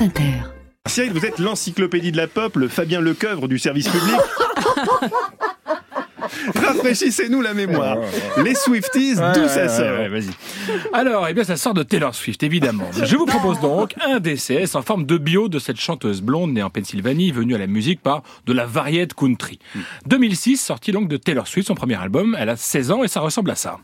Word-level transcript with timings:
France 0.00 0.08
Inter. 0.08 0.32
Cyril, 0.86 1.12
vous 1.12 1.26
êtes 1.26 1.38
l'encyclopédie 1.38 2.10
de 2.10 2.16
la 2.16 2.26
pop, 2.26 2.56
le 2.56 2.68
Fabien 2.68 3.02
Lecoeuvre 3.02 3.48
du 3.48 3.58
service 3.58 3.86
public. 3.86 4.16
Rafraîchissez-nous 6.54 7.42
la 7.42 7.52
mémoire. 7.52 7.98
Les 8.42 8.54
Swifties, 8.54 9.16
d'où 9.16 9.46
ça 9.46 9.68
sort. 9.68 9.98
Alors, 10.94 11.28
eh 11.28 11.34
bien, 11.34 11.44
ça 11.44 11.56
sort 11.56 11.74
de 11.74 11.82
Taylor 11.82 12.14
Swift, 12.14 12.42
évidemment. 12.42 12.86
Je 13.02 13.14
vous 13.14 13.26
propose 13.26 13.60
donc 13.60 13.94
un 14.00 14.20
DCS 14.20 14.74
en 14.74 14.80
forme 14.80 15.04
de 15.04 15.18
bio 15.18 15.48
de 15.48 15.58
cette 15.58 15.78
chanteuse 15.78 16.22
blonde 16.22 16.54
née 16.54 16.62
en 16.62 16.70
Pennsylvanie, 16.70 17.30
venue 17.30 17.54
à 17.54 17.58
la 17.58 17.66
musique 17.66 18.00
par 18.00 18.22
de 18.46 18.54
la 18.54 18.64
variette 18.64 19.12
country. 19.12 19.58
2006, 20.06 20.56
sortie 20.56 20.92
donc 20.92 21.08
de 21.08 21.18
Taylor 21.18 21.46
Swift, 21.46 21.68
son 21.68 21.74
premier 21.74 22.00
album. 22.00 22.36
Elle 22.38 22.48
a 22.48 22.56
16 22.56 22.90
ans 22.90 23.04
et 23.04 23.08
ça 23.08 23.20
ressemble 23.20 23.50
à 23.50 23.56
ça. 23.56 23.78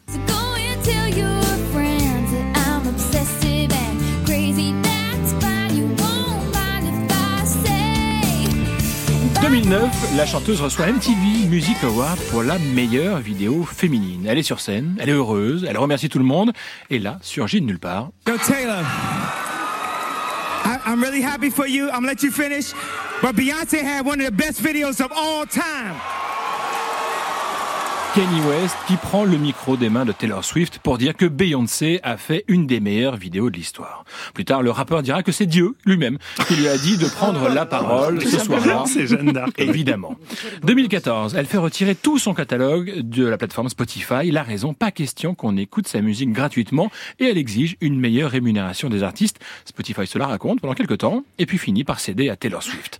2009, 9.48 10.16
la 10.16 10.26
chanteuse 10.26 10.60
reçoit 10.60 10.88
MTV 10.88 11.46
Music 11.48 11.76
Award 11.84 12.18
pour 12.32 12.42
la 12.42 12.58
meilleure 12.58 13.18
vidéo 13.18 13.64
féminine. 13.64 14.26
Elle 14.26 14.38
est 14.38 14.42
sur 14.42 14.58
scène, 14.58 14.96
elle 14.98 15.08
est 15.08 15.12
heureuse, 15.12 15.64
elle 15.68 15.78
remercie 15.78 16.08
tout 16.08 16.18
le 16.18 16.24
monde, 16.24 16.52
et 16.90 16.98
là, 16.98 17.18
surgit 17.22 17.60
de 17.60 17.66
nulle 17.66 17.78
part, 17.78 18.10
Yo, 18.26 18.36
Taylor, 18.38 18.82
I'm 20.84 21.00
really 21.00 21.22
happy 21.22 21.50
for 21.50 21.68
you. 21.68 21.88
I'm 21.90 22.04
let 22.04 22.18
finish. 22.18 22.72
But 23.22 23.36
Beyonce 23.36 23.82
had 23.82 24.04
one 24.04 24.20
of 24.20 24.26
the 24.26 24.32
best 24.32 24.60
videos 24.60 25.00
of 25.00 25.12
all 25.12 25.46
time. 25.46 25.94
Kenny 28.16 28.40
West 28.48 28.74
qui 28.86 28.96
prend 28.96 29.26
le 29.26 29.36
micro 29.36 29.76
des 29.76 29.90
mains 29.90 30.06
de 30.06 30.12
Taylor 30.12 30.42
Swift 30.42 30.78
pour 30.78 30.96
dire 30.96 31.14
que 31.14 31.26
Beyoncé 31.26 32.00
a 32.02 32.16
fait 32.16 32.46
une 32.48 32.66
des 32.66 32.80
meilleures 32.80 33.18
vidéos 33.18 33.50
de 33.50 33.56
l'histoire. 33.58 34.04
Plus 34.32 34.46
tard, 34.46 34.62
le 34.62 34.70
rappeur 34.70 35.02
dira 35.02 35.22
que 35.22 35.32
c'est 35.32 35.44
Dieu 35.44 35.74
lui-même 35.84 36.16
qui 36.48 36.54
lui 36.54 36.66
a 36.66 36.78
dit 36.78 36.96
de 36.96 37.04
prendre 37.08 37.50
la 37.50 37.66
parole 37.66 38.22
ce 38.22 38.38
soir-là. 38.38 38.84
C'est 38.86 39.06
Jeanne 39.06 39.32
d'Arc. 39.32 39.52
Évidemment. 39.58 40.16
2014, 40.62 41.34
elle 41.34 41.44
fait 41.44 41.58
retirer 41.58 41.94
tout 41.94 42.18
son 42.18 42.32
catalogue 42.32 43.00
de 43.00 43.26
la 43.26 43.36
plateforme 43.36 43.68
Spotify. 43.68 44.30
La 44.30 44.42
raison, 44.42 44.72
pas 44.72 44.92
question 44.92 45.34
qu'on 45.34 45.58
écoute 45.58 45.86
sa 45.86 46.00
musique 46.00 46.32
gratuitement 46.32 46.90
et 47.18 47.26
elle 47.26 47.36
exige 47.36 47.76
une 47.82 48.00
meilleure 48.00 48.30
rémunération 48.30 48.88
des 48.88 49.02
artistes. 49.02 49.40
Spotify 49.66 50.06
se 50.06 50.16
la 50.16 50.26
raconte 50.26 50.62
pendant 50.62 50.72
quelques 50.72 50.98
temps 50.98 51.22
et 51.38 51.44
puis 51.44 51.58
finit 51.58 51.84
par 51.84 52.00
céder 52.00 52.30
à 52.30 52.36
Taylor 52.36 52.62
Swift. 52.62 52.98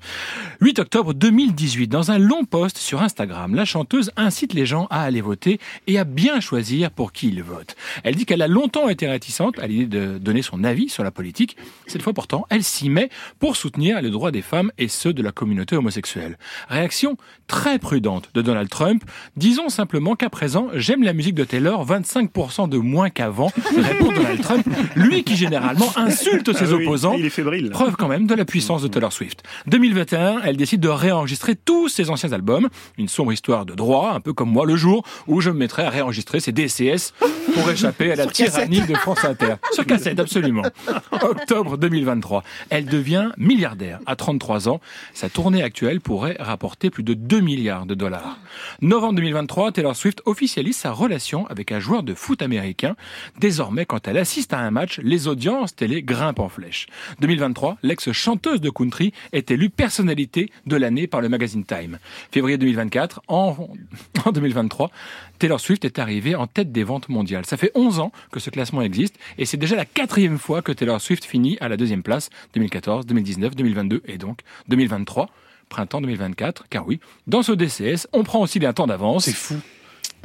8 0.61 0.79
octobre 0.79 1.13
2018, 1.13 1.89
dans 1.89 2.11
un 2.11 2.19
long 2.19 2.45
post 2.45 2.79
sur 2.79 3.03
Instagram, 3.03 3.55
la 3.55 3.65
chanteuse 3.65 4.11
incite 4.17 4.55
les 4.55 4.65
gens 4.67 4.87
à 4.91 5.03
aller 5.03 5.21
voter 5.21 5.61
et 5.87 5.99
à 5.99 6.05
bien 6.05 6.41
choisir 6.41 6.91
pour 6.91 7.13
qui 7.13 7.29
ils 7.29 7.43
votent. 7.43 7.77
Elle 8.05 8.15
dit 8.15 8.25
qu'elle 8.25 8.43
a 8.43 8.49
longtemps 8.49 8.89
été 8.89 9.07
réticente 9.07 9.59
à 9.59 9.67
l'idée 9.67 9.87
de 9.87 10.19
donner 10.19 10.43
son 10.43 10.65
avis 10.65 10.89
sur 10.89 11.05
la 11.05 11.11
politique. 11.11 11.57
Cette 11.87 12.03
fois 12.03 12.13
pourtant, 12.15 12.47
elle 12.49 12.65
s'y 12.65 12.89
met 12.89 13.11
pour 13.39 13.57
soutenir 13.57 14.01
les 14.01 14.11
droits 14.11 14.31
des 14.31 14.43
femmes 14.43 14.73
et 14.79 14.89
ceux 14.89 15.13
de 15.13 15.23
la 15.23 15.33
communauté 15.33 15.77
homosexuelle. 15.77 16.39
Réaction 16.69 17.17
très 17.47 17.79
prudente 17.79 18.31
de 18.35 18.43
Donald 18.43 18.69
Trump. 18.69 19.05
Disons 19.37 19.69
simplement 19.69 20.17
qu'à 20.17 20.31
présent, 20.31 20.69
j'aime 20.75 21.03
la 21.03 21.13
musique 21.13 21.35
de 21.35 21.45
Taylor 21.45 21.87
25% 21.87 22.69
de 22.69 22.79
moins 22.79 23.11
qu'avant, 23.11 23.53
répond 23.77 24.11
Donald 24.13 24.41
Trump, 24.41 24.67
lui 24.97 25.23
qui 25.23 25.37
généralement 25.37 25.93
insulte 25.97 26.53
ses 26.53 26.73
Ah 26.73 26.77
oui, 26.77 26.85
opposants. 26.87 27.15
Il 27.19 27.25
est 27.27 27.31
fébrile. 27.31 27.71
Preuve 27.71 27.97
quand 27.97 28.09
même 28.09 28.27
de 28.27 28.35
la 28.35 28.45
puissance 28.45 28.83
de 28.83 28.89
Taylor 28.89 29.13
Swift. 29.13 29.43
2021, 29.67 30.46
elle 30.47 30.57
décide 30.57 30.81
de 30.81 30.89
réenregistrer 30.89 31.57
tous 31.57 31.89
ses 31.89 32.09
anciens 32.11 32.33
albums. 32.33 32.69
Une 32.99 33.09
sombre 33.09 33.33
histoire 33.33 33.67
de 33.67 33.75
droit, 33.75 34.13
un 34.15 34.21
peu 34.21 34.33
comme 34.33 34.51
moi 34.51 34.65
le 34.65 34.77
jour 34.77 35.05
où 35.27 35.41
je 35.41 35.51
me 35.51 35.59
mettrai 35.59 35.83
à 35.83 35.91
réenregistrer 35.91 36.39
ses 36.41 36.53
DCS 36.53 37.13
pour 37.53 37.69
échapper 37.69 38.13
à 38.13 38.17
la 38.17 38.27
tyrannie 38.27 38.81
de 38.81 38.95
France 38.95 39.25
Inter. 39.25 39.55
Sur 39.73 39.85
cassette, 39.85 40.21
absolument. 40.21 40.63
Octobre 41.11 41.77
2023, 41.77 42.45
elle 42.71 42.87
devient 42.87 43.31
milliardaire 43.37 43.99
à 44.07 44.15
33 44.15 44.69
ans. 44.69 44.81
Sa 45.15 45.29
tournée 45.29 45.63
actuelle 45.63 46.01
pourrait 46.01 46.37
rapporter 46.39 46.91
plus 46.91 47.03
de 47.03 47.15
2 47.15 47.41
milliards 47.41 47.87
de 47.87 47.95
dollars. 47.95 48.39
Novembre 48.81 49.15
2023, 49.15 49.73
Taylor 49.73 49.97
Swift 49.97 50.23
officialise 50.27 50.77
sa 50.77 50.93
relation 50.93 51.47
avec 51.49 51.73
un 51.73 51.81
joueur 51.81 52.03
de 52.03 52.15
foot 52.15 52.41
américain. 52.43 52.95
Désormais, 53.41 53.85
quand 53.85 54.07
elle 54.07 54.19
assiste 54.19 54.53
à 54.53 54.59
un 54.59 54.71
match, 54.71 55.01
les 55.03 55.27
audiences 55.27 55.75
télé 55.75 56.03
grimpent 56.03 56.39
en 56.39 56.49
flèche. 56.49 56.87
2023, 57.21 57.79
l'ex-chanteuse 57.83 58.61
de 58.61 58.71
country 58.71 59.13
est 59.33 59.51
élue 59.51 59.71
personnalité 59.71 60.36
de 60.67 60.77
l'année 60.77 61.07
par 61.07 61.21
le 61.21 61.29
magazine 61.29 61.65
Time. 61.65 61.99
Février 62.31 62.59
2024, 62.59 63.23
en, 63.29 63.57
en 64.25 64.33
2023, 64.33 64.91
Taylor 65.39 65.61
Swift 65.61 65.85
est 65.85 65.99
arrivée 65.99 66.35
en 66.35 66.47
tête 66.47 66.73
des 66.73 66.85
ventes 66.85 67.09
mondiales. 67.09 67.47
Ça 67.47 67.57
fait 67.57 67.73
11 67.75 68.01
ans 68.01 68.13
que 68.31 68.41
ce 68.41 68.51
classement 68.51 68.83
existe 68.83 69.17
et 69.39 69.45
c'est 69.45 69.57
déjà 69.57 69.77
la 69.77 69.85
quatrième 69.85 70.39
fois 70.39 70.63
que 70.63 70.73
Taylor 70.73 71.01
Swift 71.01 71.25
finit 71.25 71.57
à 71.61 71.69
la 71.69 71.77
deuxième 71.77 72.03
place, 72.03 72.31
2014, 72.55 73.07
2019, 73.07 73.55
2022 73.55 74.03
et 74.07 74.19
donc 74.19 74.41
2023, 74.69 75.31
printemps 75.69 76.01
2024, 76.01 76.67
car 76.69 76.87
oui, 76.87 77.01
dans 77.27 77.43
ce 77.43 77.53
DCS, 77.53 78.09
on 78.13 78.23
prend 78.25 78.41
aussi 78.41 78.65
un 78.65 78.73
temps 78.73 78.87
d'avance. 78.87 79.25
C'est 79.25 79.35
fou. 79.35 79.57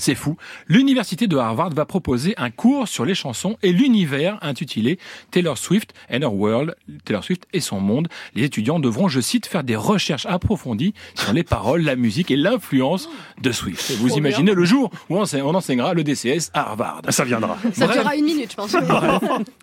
C'est 0.02 0.16
fou. 0.16 0.36
L'université 0.68 1.28
de 1.28 1.38
Harvard 1.38 1.70
va 1.70 1.86
proposer 1.86 2.34
un 2.38 2.50
cours 2.50 2.88
sur 2.88 3.06
les 3.06 3.14
chansons 3.14 3.56
et 3.62 3.72
l'univers 3.72 4.40
intitulé 4.42 4.98
Taylor 5.30 5.60
Swift 5.60 5.94
and 6.12 6.22
Her 6.24 6.34
World, 6.34 6.76
Taylor 7.06 7.24
Swift 7.24 7.46
et 7.54 7.60
son 7.60 7.80
monde. 7.80 8.08
Les 8.34 8.46
étudiants 8.46 8.80
devront, 8.80 9.10
je 9.10 9.22
cite, 9.22 9.46
faire 9.46 9.64
des 9.64 9.76
recherches 9.76 10.26
approfondies 10.26 10.96
sur 11.14 11.34
les 11.34 11.44
paroles, 11.44 11.84
la 11.84 11.96
musique 11.96 12.32
et 12.32 12.36
l'influence 12.36 13.10
de 13.44 13.52
Swift. 13.52 13.92
Et 13.92 13.96
vous 13.96 14.16
imaginez 14.18 14.56
le 14.56 14.66
jour 14.66 14.90
où 15.12 15.20
on 15.20 15.24
on 15.36 15.54
enseignera 15.56 15.94
le 15.94 16.04
DCS 16.04 16.50
à 16.56 16.62
Harvard. 16.72 17.04
Ça 17.10 17.24
viendra. 17.24 17.58
Ça 17.72 17.86
Bref. 17.86 18.00
durera 18.00 18.16
une 18.16 18.26
minute, 18.26 18.50
je 18.52 18.56
pense. 18.56 18.76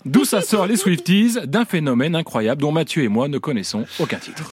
D'où 0.05 0.25
ça 0.25 0.41
sort 0.41 0.69
les 0.69 0.76
Swifties 0.76 1.37
d'un 1.47 1.65
phénomène 1.65 2.15
incroyable 2.15 2.62
dont 2.62 2.70
Mathieu 2.70 3.03
et 3.03 3.09
moi 3.09 3.26
ne 3.26 3.38
connaissons 3.38 3.87
aucun 3.99 4.19
titre. 4.19 4.53